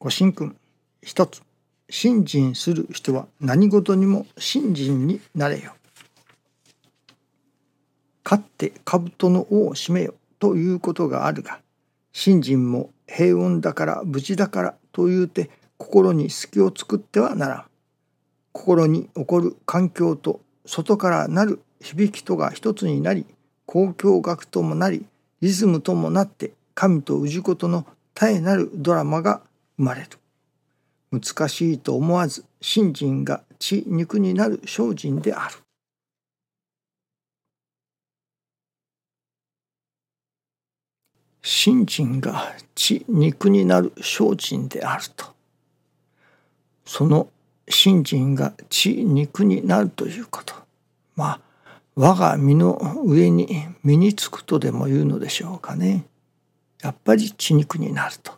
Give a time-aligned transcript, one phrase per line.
[0.00, 0.56] ご神君
[1.02, 1.42] 一つ
[1.90, 5.74] 信心する人は何事にも信心になれよ。
[8.22, 11.60] 勝って兜の尾を締めよということがあるが
[12.12, 17.64] 信心も平穏だから無事だからと言うて心に隙を作ってはならん。
[18.52, 23.26] 心に起こる環境と外からなる響きとが一つになり
[23.66, 25.06] 交響楽ともなり
[25.40, 27.84] リズムともなって神と氏子との
[28.14, 29.40] 絶えなるドラマが
[29.78, 30.08] 生まれる。
[31.10, 35.54] 難しいと思わず信心が血肉になる精進である。
[41.50, 45.26] 信心が血肉になる精進であると
[46.84, 47.28] その
[47.68, 50.54] 信心が血肉になるということ
[51.16, 51.40] まあ
[51.94, 53.48] 我が身の上に
[53.82, 56.04] 身につくとでも言うのでしょうかね
[56.82, 58.37] やっぱり血肉になると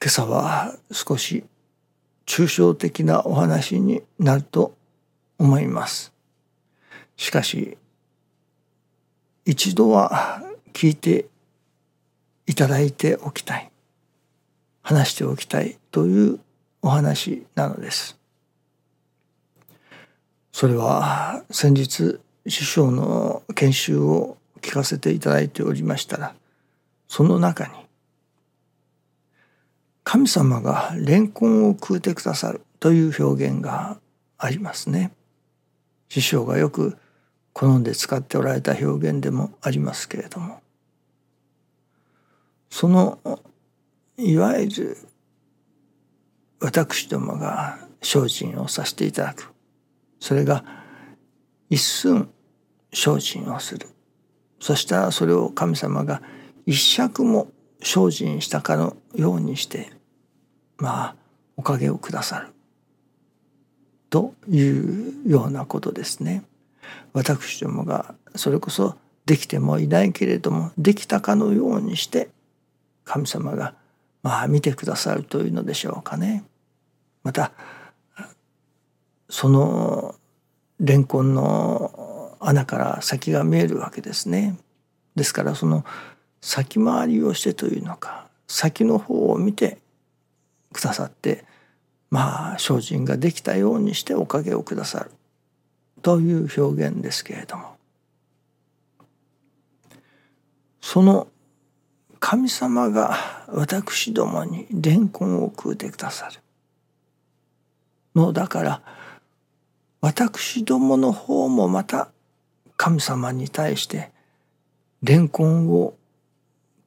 [0.00, 1.44] 今朝は少し
[2.26, 4.76] 抽象的なお話になると
[5.38, 6.12] 思います
[7.16, 7.78] しかし
[9.44, 11.26] 一度は聞いて
[12.46, 13.70] いただいておきたい
[14.82, 16.40] 話しておきたいという
[16.82, 18.16] お話なのです。
[20.52, 26.34] それは先日師匠の研修を聞かせていただいておりましたら
[27.08, 27.72] その中に
[30.08, 33.98] 神様がレンコンを食うてくださるという表現が
[34.38, 35.10] ありますね。
[36.08, 36.96] 師匠がよく
[37.52, 40.60] 好んで使っておられた表現でもありますけれども。
[42.70, 43.18] その
[44.16, 44.96] いわゆる
[46.60, 49.52] 私どもが精進をさせていただく。
[50.20, 50.64] それが
[51.68, 52.30] 一寸
[52.92, 53.88] 精進をする。
[54.60, 56.22] そしたらそれを神様が
[56.64, 57.48] 一尺も
[57.82, 59.95] 精進したかのようにして
[60.78, 61.14] まあ
[61.56, 62.48] おかげをくださる
[64.10, 66.44] というようなことですね。
[67.12, 72.28] 私どもがそれこそできてもいないけれどもできたかのようにして
[73.04, 73.74] 神様が
[74.22, 76.44] まあ見てくださるというのでしょうかね。
[77.22, 77.52] また
[79.28, 80.14] その
[80.78, 84.58] レンコンの穴から先が見えるわけですね。
[85.16, 85.84] ですからその
[86.40, 89.78] 先回りをしてというのか先の方を見て
[90.76, 91.44] くださって
[92.10, 95.10] まあ精進ができたようにしておかげをくださる。
[96.02, 97.76] という表現ですけれども。
[100.80, 101.26] その
[102.20, 106.40] 神様が私どもに蓮根を食うてくださる。
[108.14, 108.82] のだから
[110.00, 112.08] 私どもの方もまた
[112.76, 114.12] 神様に対して
[115.04, 115.96] 蓮根を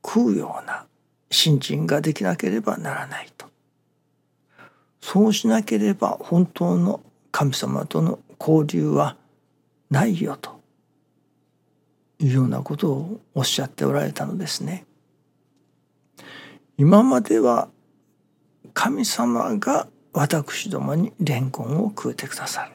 [0.06, 0.86] 食うような
[1.30, 3.48] 信心ができなければならないと。
[5.02, 7.02] そうしなければ本当の
[7.32, 9.16] 神様との交流は
[9.90, 10.60] ないよと
[12.20, 14.86] いうようなことをおっしゃっておられたのですね。
[16.78, 17.70] 今までは
[18.74, 22.72] 神様が私どもにレンコンを食うてくださる。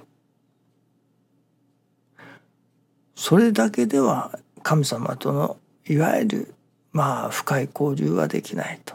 [3.15, 5.57] それだけでは神様との
[5.87, 6.55] いわゆる
[6.93, 8.95] まあ深い交流はできないと。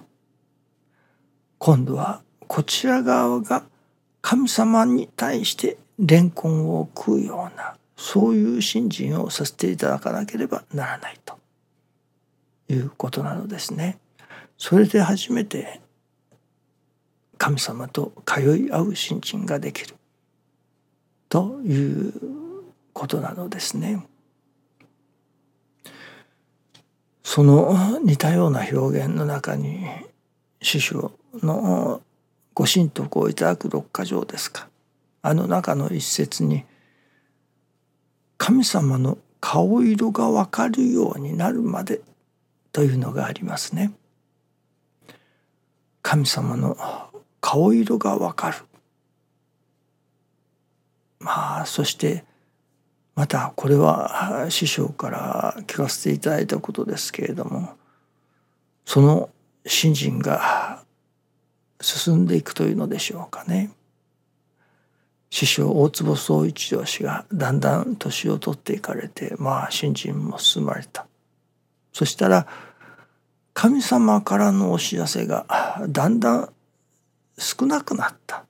[1.58, 3.64] 今度はこちら側が
[4.22, 11.38] 神様に対してレンコンを食うようなそういう信心をさせていただかなければならないと
[12.68, 14.00] いうことなのですね。
[14.58, 15.80] それで初めて
[17.38, 19.96] 神様と通い合う信心ができる
[21.30, 22.14] という
[22.94, 24.04] ことなのですね。
[27.24, 29.86] その似たような表現の中に
[30.64, 31.12] 師匠
[31.44, 32.02] の
[32.60, 34.68] ご神徳をいただく六箇条ですか
[35.22, 36.66] あの中の一節に
[38.38, 42.02] 神様の顔色がわかるようになるまで
[42.74, 43.94] というのがありますね。
[46.02, 46.76] 神様の
[47.40, 48.58] 顔色がわかる
[51.22, 52.26] まあそして
[53.16, 57.78] またこれは師匠から聞かせていただいたことですけれども
[58.84, 59.30] その
[59.66, 60.79] 信心が
[61.82, 63.72] 進んでいくというのでしょうかね。
[65.30, 71.06] 師匠大坪宗一郎氏がだんだん年を取っていかれてまあ信心も進まれた。
[71.94, 72.48] そしたら
[73.54, 75.46] 神様からのお知らせが
[75.90, 76.50] だんだん
[77.38, 78.46] 少なくなった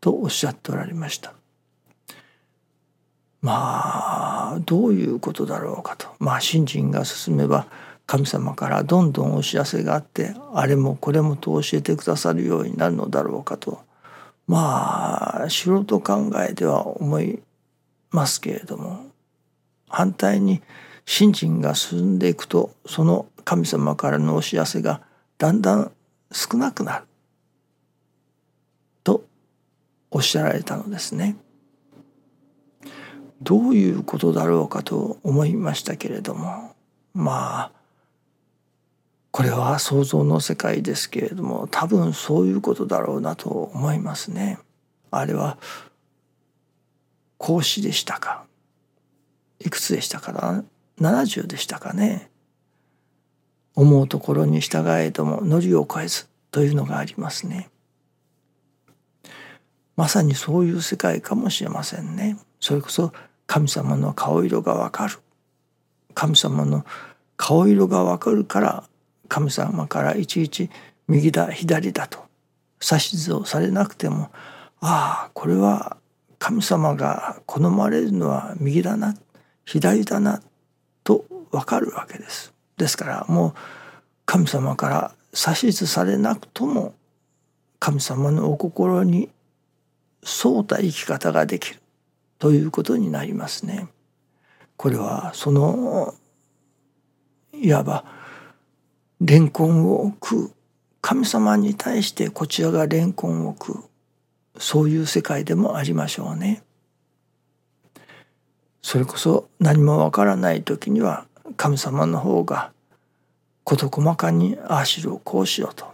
[0.00, 1.32] とおっしゃっておられました。
[3.42, 7.66] まあどういうことだろうかとまあ信心が進めば
[8.06, 13.80] 神様からどんどんお知らせがあってあれもこれもと教えてくださるようになるのだろうかと
[14.46, 17.40] まあ素人考えでは思い
[18.10, 19.06] ますけれども
[19.88, 20.62] 反対に
[21.04, 25.02] 信心が進んでいくとその神様からのお知らせが
[25.38, 25.92] だんだん
[26.32, 27.04] 少なくなる
[29.02, 29.24] と
[30.10, 31.36] おっしゃられたのですね。
[33.42, 36.74] どういうことだろうかと思いましたけれども
[37.12, 37.75] まあ
[39.36, 44.58] これは想像の世界ですけれども多分そういうことだろうなと思いますね。
[45.10, 45.58] あれは
[47.36, 48.46] 孔子でしたか？
[49.60, 50.64] いくつでしたかな
[50.98, 52.30] ？70でしたかね？
[53.74, 57.68] 思うところに従えども乗りを越えずというのがありますね。
[59.96, 62.38] まさにそういう世界かもしれませんね。
[62.58, 63.12] それこそ
[63.46, 65.18] 神様の顔色がわかる。
[66.14, 66.86] 神様の
[67.36, 68.84] 顔色がわかるから
[69.28, 70.70] 神様からいちいち
[71.08, 72.24] 右だ左だと
[72.82, 74.30] 指図をされなくても
[74.80, 75.96] ああこれは
[76.38, 79.16] 神様が好まれるのは右だな
[79.64, 80.42] 左だな
[81.02, 82.52] と分かるわけです。
[82.76, 83.54] ですからもう
[84.26, 86.94] 神様から指図されなくとも
[87.78, 89.30] 神様のお心に
[90.22, 91.80] 沿った生き方ができる
[92.38, 93.88] ということになりますね。
[94.76, 96.14] これはその
[97.52, 98.04] いわば
[99.20, 100.50] レンコンを食う
[101.00, 103.84] 神様に対してこちらがレンコンを食う
[104.58, 106.62] そういう世界でもありましょうね。
[108.82, 111.26] それこそ何もわからない時には
[111.56, 112.72] 神様の方が
[113.64, 115.86] 事細かにああしろこうしろと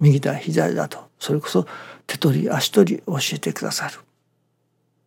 [0.00, 1.66] 右だ左だとそれこそ
[2.06, 3.98] 手取り足取り教えてくださる。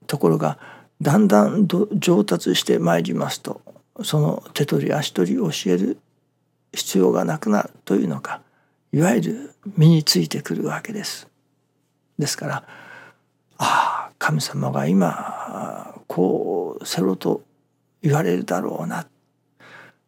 [0.07, 0.59] ところが
[1.01, 3.61] だんだん上達してまいりますと
[4.03, 5.97] その手取り足取り教える
[6.75, 8.41] 必要がなくなるというのか
[8.91, 11.27] いわゆる身についてくるわけです。
[12.17, 12.55] ですから
[13.57, 17.41] ああ神様が今こうせろと
[18.01, 19.07] 言われるだろうな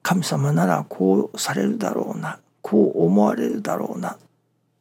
[0.03, 4.17] 神様ならこうされるだろうなこう思われるだろうな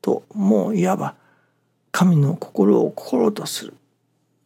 [0.03, 1.15] ともういわば
[1.91, 3.75] 神の心を心とする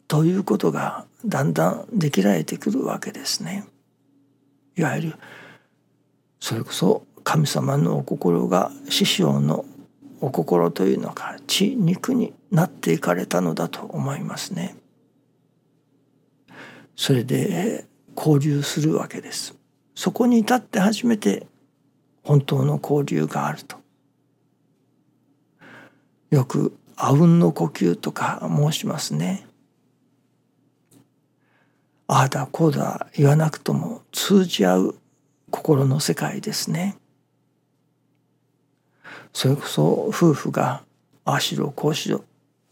[0.07, 3.65] ということがだんだんできられてくるわけですね。
[4.77, 5.15] いわゆる
[6.39, 9.65] それこそ神様のお心が師匠の
[10.19, 14.75] お心というのが血肉になっていかれたのだと思いますね。
[16.95, 17.85] それで
[18.15, 19.55] 交流するわけです。
[19.95, 21.47] そこに至って初めて
[22.23, 23.77] 本当の交流があると。
[26.29, 29.45] よくあうんの呼吸とか申しますね。
[32.07, 34.95] ああだこうだ言わなくとも通じ合う
[35.49, 37.00] 心の世界ですね。
[39.33, 40.83] それこそ夫婦が
[41.25, 42.23] ああしろこうしろ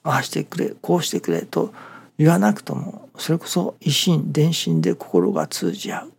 [0.04, 1.74] ああしてくれこうしてくれと
[2.18, 6.12] 言わなくともそれこそ一心伝心で心が通じ合う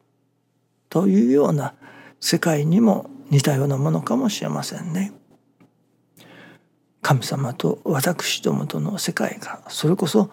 [0.88, 1.74] というような
[2.20, 5.12] 世界にも似たようなものかもしれませんね。
[7.02, 10.30] 神様と私どもとの世界がそれこそ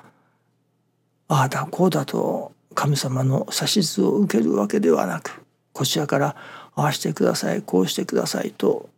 [1.30, 6.36] ああだこうだと神様の指図を受けるわけではなくこちらから
[6.76, 8.90] ああしてくださいこうしてくださいと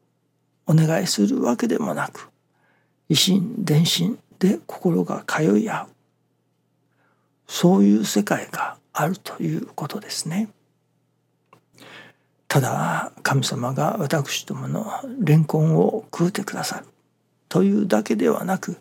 [0.69, 2.29] お願いするわけでもなく
[3.09, 5.87] 維心伝心で心が通い合う
[7.47, 10.49] そういう世界があるということですね。
[12.47, 14.85] ただ神様が私どもの
[15.19, 16.85] レンコンを食うてくださる
[17.47, 18.77] というだけではなく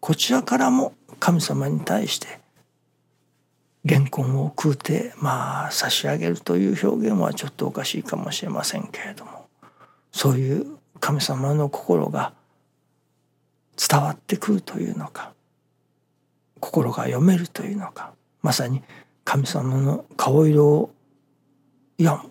[0.00, 2.40] こちらからも神様に対して
[3.84, 9.46] レンコンを食うてまあ差し上げるという表現はちょっとおかしいかもしれませんけれども
[10.10, 12.32] そういう神様の心が
[13.76, 15.32] 伝わってくるというのか
[16.60, 18.84] 心が読めるというのかまさに
[19.24, 20.94] 神様の顔色を
[22.00, 22.30] 読む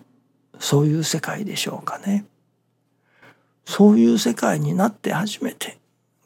[0.58, 2.24] そういう世界でしょうかね。
[3.66, 5.76] そういう世界になって初めて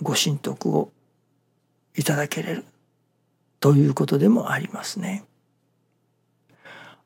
[0.00, 0.92] ご神徳を
[1.96, 2.64] いただけれる
[3.58, 5.24] ということでもありますね。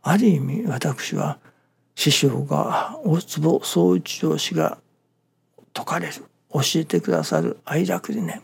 [0.03, 1.39] ある意味私は
[1.95, 4.79] 師匠が大坪宗一郎氏が
[5.75, 6.13] 説かれる
[6.53, 8.43] 教えてくださる愛楽理念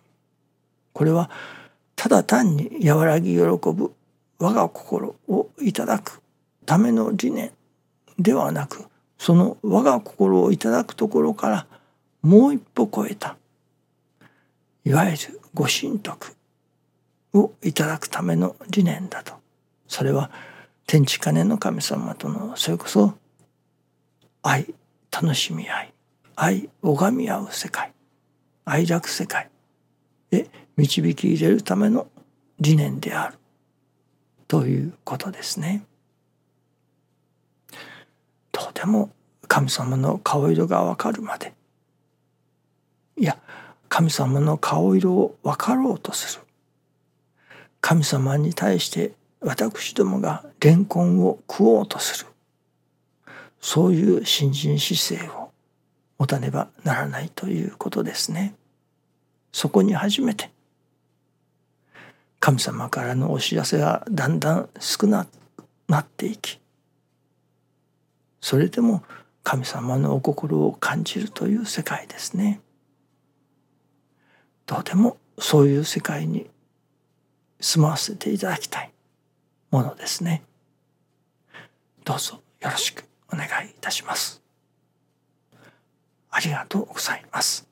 [0.92, 1.30] これは
[1.94, 3.92] ただ単に和らぎ喜ぶ
[4.38, 6.20] 我が心をいただく
[6.64, 7.52] ための理念
[8.18, 8.84] ではなく
[9.18, 11.66] その我が心をいただくところから
[12.22, 13.36] もう一歩超えた
[14.84, 16.36] いわゆるご神徳
[17.34, 19.34] をいただくための理念だと。
[19.88, 20.30] それは
[20.86, 23.14] 天地金の神様とのそれこそ
[24.42, 24.74] 愛
[25.10, 25.92] 楽しみ合い。
[26.36, 27.92] 愛拝み合う世界
[28.66, 29.48] 愛楽世界
[30.30, 32.08] へ導き入れるための
[32.60, 33.38] 理念である。
[34.48, 35.84] ということですね。
[38.52, 39.10] とても
[39.48, 41.54] 神様の顔色がわかるまで。
[43.16, 43.38] いや
[43.88, 46.42] 神様の顔色を分かろうとする。
[47.80, 52.30] 神様に対して私どもがレンコンを食おうとする。
[53.60, 55.45] そういう新人姿勢を
[56.18, 58.54] 持たねばならないということですね。
[59.52, 60.50] そこに初めて
[62.40, 65.28] 神様からのお知らせがだんだん少なく
[65.88, 66.60] なっていき
[68.40, 69.02] それでも
[69.42, 72.60] 神様のお心を感じるという世界ですね。
[74.66, 76.50] とてもそういう世界に
[77.60, 78.92] 住まわせていただきたい
[79.70, 80.42] ものですね。
[82.04, 84.45] どうぞよろしくお願いいたします。
[86.36, 87.66] ありがとうございます。